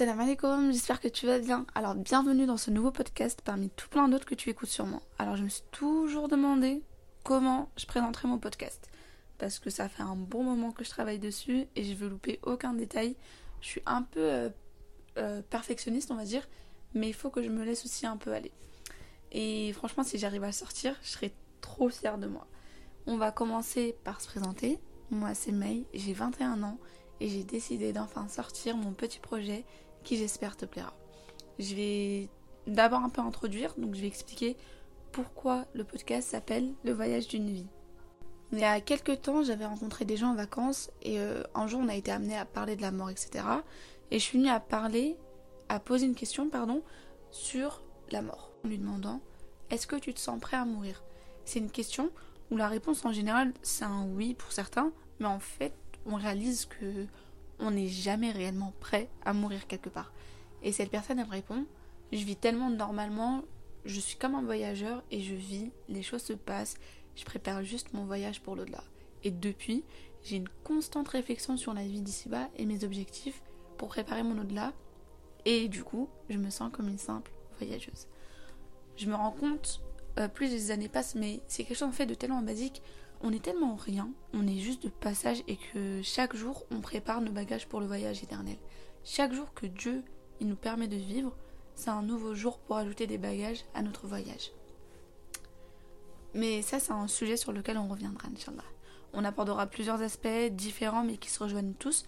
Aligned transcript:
Salam 0.00 0.18
alaikum, 0.18 0.72
j'espère 0.72 0.98
que 0.98 1.08
tu 1.08 1.26
vas 1.26 1.38
bien. 1.38 1.66
Alors 1.74 1.94
bienvenue 1.94 2.46
dans 2.46 2.56
ce 2.56 2.70
nouveau 2.70 2.90
podcast 2.90 3.42
parmi 3.44 3.68
tout 3.68 3.90
plein 3.90 4.08
d'autres 4.08 4.24
que 4.24 4.34
tu 4.34 4.48
écoutes 4.48 4.70
sûrement. 4.70 5.02
Alors 5.18 5.36
je 5.36 5.42
me 5.42 5.50
suis 5.50 5.62
toujours 5.72 6.26
demandé 6.26 6.82
comment 7.22 7.70
je 7.76 7.84
présenterais 7.84 8.26
mon 8.26 8.38
podcast. 8.38 8.90
Parce 9.36 9.58
que 9.58 9.68
ça 9.68 9.90
fait 9.90 10.02
un 10.02 10.16
bon 10.16 10.42
moment 10.42 10.72
que 10.72 10.84
je 10.84 10.88
travaille 10.88 11.18
dessus 11.18 11.66
et 11.76 11.84
je 11.84 11.92
veux 11.92 12.08
louper 12.08 12.40
aucun 12.44 12.72
détail. 12.72 13.14
Je 13.60 13.66
suis 13.66 13.82
un 13.84 14.00
peu 14.00 14.20
euh, 14.20 14.48
euh, 15.18 15.42
perfectionniste 15.50 16.10
on 16.10 16.16
va 16.16 16.24
dire, 16.24 16.48
mais 16.94 17.08
il 17.08 17.14
faut 17.14 17.28
que 17.28 17.42
je 17.42 17.50
me 17.50 17.62
laisse 17.62 17.84
aussi 17.84 18.06
un 18.06 18.16
peu 18.16 18.32
aller. 18.32 18.52
Et 19.32 19.70
franchement 19.74 20.02
si 20.02 20.16
j'arrive 20.16 20.44
à 20.44 20.52
sortir, 20.52 20.96
je 21.02 21.10
serai 21.10 21.34
trop 21.60 21.90
fière 21.90 22.16
de 22.16 22.26
moi. 22.26 22.46
On 23.06 23.18
va 23.18 23.32
commencer 23.32 23.94
par 24.02 24.22
se 24.22 24.28
présenter. 24.28 24.78
Moi 25.10 25.34
c'est 25.34 25.52
May, 25.52 25.84
j'ai 25.92 26.14
21 26.14 26.62
ans 26.62 26.78
et 27.20 27.28
j'ai 27.28 27.44
décidé 27.44 27.92
d'enfin 27.92 28.28
sortir 28.28 28.78
mon 28.78 28.92
petit 28.94 29.18
projet 29.18 29.66
qui 30.04 30.16
j'espère 30.16 30.56
te 30.56 30.66
plaira. 30.66 30.94
Je 31.58 31.74
vais 31.74 32.28
d'abord 32.66 33.00
un 33.00 33.10
peu 33.10 33.20
introduire, 33.20 33.74
donc 33.76 33.94
je 33.94 34.00
vais 34.00 34.06
expliquer 34.06 34.56
pourquoi 35.12 35.66
le 35.74 35.84
podcast 35.84 36.28
s'appelle 36.30 36.72
Le 36.84 36.92
voyage 36.92 37.28
d'une 37.28 37.50
vie. 37.50 37.66
Il 38.52 38.58
y 38.58 38.64
a 38.64 38.80
quelques 38.80 39.22
temps, 39.22 39.42
j'avais 39.42 39.66
rencontré 39.66 40.04
des 40.04 40.16
gens 40.16 40.30
en 40.30 40.34
vacances 40.34 40.90
et 41.02 41.20
euh, 41.20 41.42
un 41.54 41.66
jour 41.66 41.80
on 41.84 41.88
a 41.88 41.94
été 41.94 42.10
amené 42.10 42.36
à 42.36 42.44
parler 42.44 42.76
de 42.76 42.82
la 42.82 42.90
mort, 42.90 43.10
etc. 43.10 43.44
Et 44.10 44.18
je 44.18 44.24
suis 44.24 44.38
venue 44.38 44.50
à 44.50 44.58
parler, 44.58 45.16
à 45.68 45.78
poser 45.78 46.06
une 46.06 46.16
question, 46.16 46.48
pardon, 46.48 46.82
sur 47.30 47.82
la 48.10 48.22
mort, 48.22 48.50
en 48.64 48.68
lui 48.68 48.78
demandant 48.78 49.20
Est-ce 49.70 49.86
que 49.86 49.96
tu 49.96 50.12
te 50.12 50.18
sens 50.18 50.40
prêt 50.40 50.56
à 50.56 50.64
mourir? 50.64 51.04
C'est 51.44 51.60
une 51.60 51.70
question 51.70 52.10
où 52.50 52.56
la 52.56 52.68
réponse 52.68 53.04
en 53.04 53.12
général 53.12 53.52
c'est 53.62 53.84
un 53.84 54.04
oui 54.04 54.34
pour 54.34 54.50
certains, 54.52 54.92
mais 55.20 55.26
en 55.26 55.40
fait 55.40 55.74
on 56.06 56.16
réalise 56.16 56.66
que 56.66 57.06
on 57.60 57.70
n'est 57.70 57.88
jamais 57.88 58.32
réellement 58.32 58.72
prêt 58.80 59.08
à 59.24 59.32
mourir 59.32 59.66
quelque 59.66 59.88
part. 59.88 60.12
Et 60.62 60.72
cette 60.72 60.90
personne 60.90 61.18
elle 61.18 61.26
me 61.26 61.30
répond 61.30 61.66
je 62.12 62.24
vis 62.24 62.36
tellement 62.36 62.70
normalement, 62.70 63.42
je 63.84 64.00
suis 64.00 64.16
comme 64.16 64.34
un 64.34 64.42
voyageur 64.42 65.02
et 65.10 65.20
je 65.20 65.34
vis, 65.34 65.70
les 65.88 66.02
choses 66.02 66.22
se 66.22 66.32
passent, 66.32 66.76
je 67.14 67.24
prépare 67.24 67.62
juste 67.62 67.92
mon 67.92 68.04
voyage 68.04 68.40
pour 68.40 68.56
l'au-delà. 68.56 68.82
Et 69.22 69.30
depuis, 69.30 69.84
j'ai 70.24 70.36
une 70.36 70.48
constante 70.64 71.08
réflexion 71.08 71.56
sur 71.56 71.72
la 71.72 71.84
vie 71.84 72.00
d'ici-bas 72.00 72.48
et 72.56 72.66
mes 72.66 72.84
objectifs 72.84 73.42
pour 73.78 73.88
préparer 73.88 74.22
mon 74.22 74.40
au-delà. 74.40 74.72
Et 75.44 75.68
du 75.68 75.84
coup, 75.84 76.08
je 76.28 76.36
me 76.36 76.50
sens 76.50 76.70
comme 76.72 76.88
une 76.88 76.98
simple 76.98 77.30
voyageuse. 77.58 78.06
Je 78.96 79.06
me 79.06 79.14
rends 79.14 79.30
compte, 79.30 79.80
euh, 80.18 80.28
plus 80.28 80.48
les 80.48 80.70
années 80.70 80.88
passent, 80.88 81.14
mais 81.14 81.40
c'est 81.46 81.64
quelque 81.64 81.78
chose 81.78 81.88
en 81.88 81.92
fait 81.92 82.06
de 82.06 82.14
tellement 82.14 82.42
basique 82.42 82.82
on 83.22 83.32
est 83.32 83.42
tellement 83.42 83.76
rien, 83.76 84.10
on 84.32 84.46
est 84.46 84.58
juste 84.58 84.82
de 84.82 84.88
passage 84.88 85.42
et 85.46 85.56
que 85.56 86.00
chaque 86.02 86.34
jour 86.34 86.64
on 86.70 86.80
prépare 86.80 87.20
nos 87.20 87.32
bagages 87.32 87.66
pour 87.66 87.80
le 87.80 87.86
voyage 87.86 88.22
éternel. 88.22 88.56
Chaque 89.04 89.34
jour 89.34 89.52
que 89.54 89.66
Dieu 89.66 90.02
il 90.40 90.48
nous 90.48 90.56
permet 90.56 90.88
de 90.88 90.96
vivre, 90.96 91.36
c'est 91.74 91.90
un 91.90 92.02
nouveau 92.02 92.34
jour 92.34 92.58
pour 92.58 92.76
ajouter 92.76 93.06
des 93.06 93.18
bagages 93.18 93.64
à 93.74 93.82
notre 93.82 94.06
voyage. 94.06 94.52
Mais 96.34 96.62
ça 96.62 96.80
c'est 96.80 96.92
un 96.92 97.08
sujet 97.08 97.36
sur 97.36 97.52
lequel 97.52 97.76
on 97.76 97.88
reviendra, 97.88 98.28
Inch'Allah. 98.28 98.64
On 99.12 99.24
abordera 99.24 99.66
plusieurs 99.66 100.00
aspects 100.00 100.28
différents 100.52 101.04
mais 101.04 101.16
qui 101.18 101.30
se 101.30 101.42
rejoignent 101.42 101.74
tous 101.74 102.06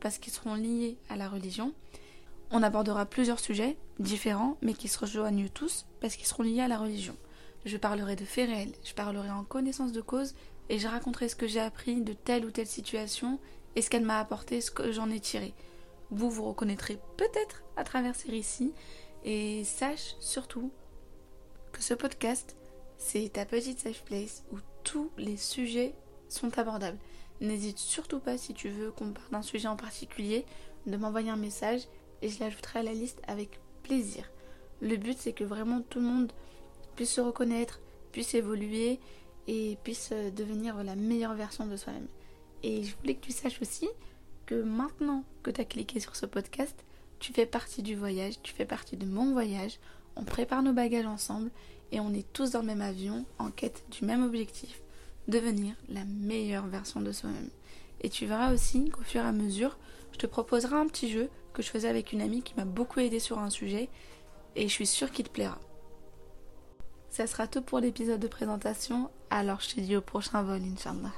parce 0.00 0.18
qu'ils 0.18 0.32
seront 0.32 0.54
liés 0.54 0.96
à 1.08 1.16
la 1.16 1.28
religion. 1.28 1.72
On 2.50 2.62
abordera 2.62 3.06
plusieurs 3.06 3.40
sujets 3.40 3.78
différents 3.98 4.58
mais 4.62 4.74
qui 4.74 4.88
se 4.88 4.98
rejoignent 4.98 5.48
tous 5.48 5.86
parce 6.00 6.14
qu'ils 6.14 6.26
seront 6.26 6.42
liés 6.44 6.60
à 6.60 6.68
la 6.68 6.78
religion. 6.78 7.16
Je 7.64 7.76
parlerai 7.76 8.16
de 8.16 8.24
faits 8.24 8.48
réels, 8.48 8.74
je 8.84 8.92
parlerai 8.92 9.30
en 9.30 9.44
connaissance 9.44 9.92
de 9.92 10.00
cause 10.00 10.34
et 10.68 10.78
je 10.78 10.88
raconterai 10.88 11.28
ce 11.28 11.36
que 11.36 11.46
j'ai 11.46 11.60
appris 11.60 12.00
de 12.00 12.12
telle 12.12 12.44
ou 12.44 12.50
telle 12.50 12.66
situation 12.66 13.38
et 13.76 13.82
ce 13.82 13.90
qu'elle 13.90 14.04
m'a 14.04 14.18
apporté, 14.18 14.60
ce 14.60 14.70
que 14.70 14.92
j'en 14.92 15.10
ai 15.10 15.20
tiré. 15.20 15.54
Vous 16.10 16.30
vous 16.30 16.44
reconnaîtrez 16.44 16.98
peut-être 17.16 17.62
à 17.76 17.84
travers 17.84 18.14
ces 18.14 18.30
récits 18.30 18.72
et 19.24 19.64
sache 19.64 20.16
surtout 20.20 20.70
que 21.72 21.82
ce 21.82 21.94
podcast, 21.94 22.56
c'est 22.98 23.32
ta 23.32 23.46
petite 23.46 23.80
safe 23.80 24.04
place 24.04 24.44
où 24.52 24.58
tous 24.84 25.10
les 25.16 25.36
sujets 25.36 25.94
sont 26.28 26.58
abordables. 26.58 26.98
N'hésite 27.40 27.78
surtout 27.78 28.20
pas 28.20 28.38
si 28.38 28.54
tu 28.54 28.68
veux 28.68 28.90
qu'on 28.90 29.12
parle 29.12 29.30
d'un 29.30 29.42
sujet 29.42 29.68
en 29.68 29.76
particulier 29.76 30.44
de 30.86 30.96
m'envoyer 30.96 31.30
un 31.30 31.36
message 31.36 31.82
et 32.20 32.28
je 32.28 32.40
l'ajouterai 32.40 32.80
à 32.80 32.82
la 32.84 32.92
liste 32.92 33.20
avec 33.26 33.60
plaisir. 33.82 34.30
Le 34.80 34.96
but 34.96 35.18
c'est 35.18 35.32
que 35.32 35.44
vraiment 35.44 35.80
tout 35.80 35.98
le 35.98 36.06
monde 36.06 36.32
puisse 36.94 37.12
se 37.12 37.20
reconnaître, 37.20 37.80
puisse 38.12 38.34
évoluer 38.34 39.00
et 39.48 39.76
puisse 39.82 40.10
euh, 40.12 40.30
devenir 40.30 40.82
la 40.82 40.96
meilleure 40.96 41.34
version 41.34 41.66
de 41.66 41.76
soi-même. 41.76 42.08
Et 42.62 42.84
je 42.84 42.94
voulais 42.96 43.14
que 43.14 43.24
tu 43.24 43.32
saches 43.32 43.60
aussi 43.60 43.88
que 44.46 44.54
maintenant 44.62 45.24
que 45.42 45.50
tu 45.50 45.60
as 45.60 45.64
cliqué 45.64 46.00
sur 46.00 46.16
ce 46.16 46.26
podcast, 46.26 46.84
tu 47.18 47.32
fais 47.32 47.46
partie 47.46 47.82
du 47.82 47.94
voyage, 47.94 48.34
tu 48.42 48.52
fais 48.52 48.64
partie 48.64 48.96
de 48.96 49.06
mon 49.06 49.32
voyage, 49.32 49.78
on 50.16 50.24
prépare 50.24 50.62
nos 50.62 50.72
bagages 50.72 51.06
ensemble 51.06 51.50
et 51.90 52.00
on 52.00 52.12
est 52.12 52.30
tous 52.32 52.50
dans 52.50 52.60
le 52.60 52.66
même 52.66 52.80
avion 52.80 53.24
en 53.38 53.50
quête 53.50 53.84
du 53.90 54.04
même 54.04 54.24
objectif, 54.24 54.82
devenir 55.28 55.74
la 55.88 56.04
meilleure 56.04 56.66
version 56.66 57.00
de 57.00 57.12
soi-même. 57.12 57.50
Et 58.00 58.08
tu 58.08 58.26
verras 58.26 58.52
aussi 58.52 58.90
qu'au 58.90 59.02
fur 59.02 59.22
et 59.22 59.26
à 59.26 59.32
mesure, 59.32 59.78
je 60.12 60.18
te 60.18 60.26
proposerai 60.26 60.76
un 60.76 60.86
petit 60.86 61.10
jeu 61.10 61.28
que 61.52 61.62
je 61.62 61.70
faisais 61.70 61.88
avec 61.88 62.12
une 62.12 62.20
amie 62.20 62.42
qui 62.42 62.54
m'a 62.56 62.64
beaucoup 62.64 63.00
aidé 63.00 63.20
sur 63.20 63.38
un 63.38 63.50
sujet 63.50 63.88
et 64.56 64.68
je 64.68 64.72
suis 64.72 64.86
sûre 64.86 65.10
qu'il 65.10 65.24
te 65.24 65.30
plaira. 65.30 65.58
Ça 67.12 67.26
sera 67.26 67.46
tout 67.46 67.60
pour 67.60 67.78
l'épisode 67.78 68.20
de 68.20 68.26
présentation, 68.26 69.10
alors 69.28 69.60
je 69.60 69.74
te 69.74 69.80
dis 69.80 69.94
au 69.96 70.00
prochain 70.00 70.42
vol, 70.42 70.62
Inch'Allah. 70.62 71.12